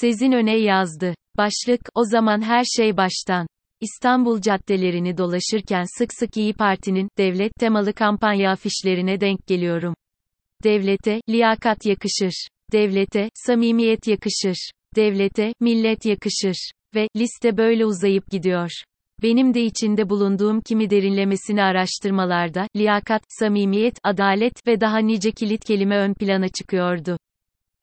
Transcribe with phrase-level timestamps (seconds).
[0.00, 1.14] Sezin Öne yazdı.
[1.36, 3.46] Başlık, o zaman her şey baştan.
[3.80, 9.94] İstanbul caddelerini dolaşırken sık sık İyi Parti'nin, devlet temalı kampanya afişlerine denk geliyorum.
[10.64, 12.48] Devlete, liyakat yakışır.
[12.72, 14.70] Devlete, samimiyet yakışır.
[14.96, 16.70] Devlete, millet yakışır.
[16.94, 18.70] Ve, liste böyle uzayıp gidiyor.
[19.22, 25.98] Benim de içinde bulunduğum kimi derinlemesine araştırmalarda, liyakat, samimiyet, adalet ve daha nice kilit kelime
[25.98, 27.16] ön plana çıkıyordu.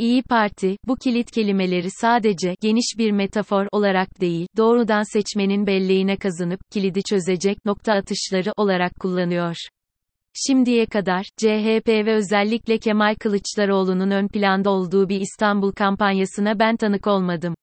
[0.00, 6.60] İyi Parti, bu kilit kelimeleri sadece, geniş bir metafor olarak değil, doğrudan seçmenin belleğine kazınıp,
[6.70, 9.56] kilidi çözecek, nokta atışları olarak kullanıyor.
[10.46, 17.06] Şimdiye kadar, CHP ve özellikle Kemal Kılıçdaroğlu'nun ön planda olduğu bir İstanbul kampanyasına ben tanık
[17.06, 17.54] olmadım.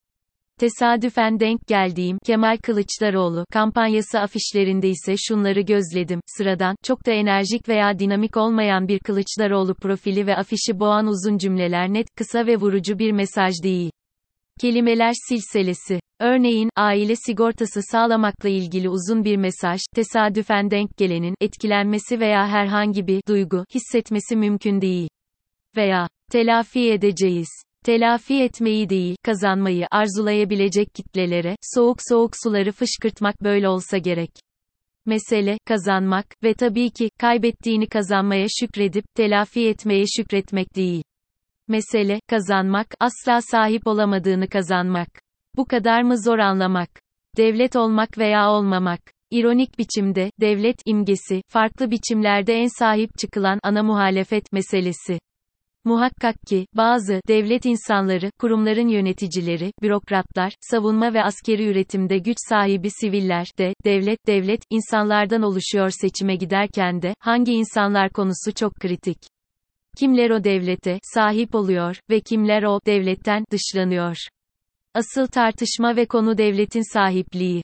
[0.60, 6.22] Tesadüfen denk geldiğim Kemal Kılıçdaroğlu kampanyası afişlerinde ise şunları gözledim.
[6.38, 11.94] Sıradan, çok da enerjik veya dinamik olmayan bir Kılıçdaroğlu profili ve afişi boğan uzun cümleler
[11.94, 13.92] net, kısa ve vurucu bir mesaj değil.
[14.60, 16.00] Kelimeler silsilesi.
[16.20, 23.22] Örneğin, aile sigortası sağlamakla ilgili uzun bir mesaj, tesadüfen denk gelenin, etkilenmesi veya herhangi bir
[23.28, 25.10] duygu, hissetmesi mümkün değil.
[25.76, 27.67] Veya, telafi edeceğiz.
[27.88, 34.32] Telafi etmeyi değil, kazanmayı arzulayabilecek kitlelere, soğuk soğuk suları fışkırtmak böyle olsa gerek.
[35.06, 41.04] Mesele, kazanmak ve tabii ki, kaybettiğini kazanmaya şükredip, telafi etmeye şükretmek değil.
[41.68, 45.10] Mesele, kazanmak, asla sahip olamadığını kazanmak.
[45.56, 46.90] Bu kadar mı zor anlamak?
[47.38, 49.02] Devlet olmak veya olmamak.
[49.32, 55.20] İronik biçimde, devlet imgesi, farklı biçimlerde en sahip çıkılan ana muhalefet meselesi.
[55.88, 63.48] Muhakkak ki, bazı, devlet insanları, kurumların yöneticileri, bürokratlar, savunma ve askeri üretimde güç sahibi siviller
[63.58, 69.18] de, devlet, devlet, insanlardan oluşuyor seçime giderken de, hangi insanlar konusu çok kritik.
[69.98, 74.18] Kimler o devlete, sahip oluyor, ve kimler o, devletten, dışlanıyor.
[74.94, 77.64] Asıl tartışma ve konu devletin sahipliği.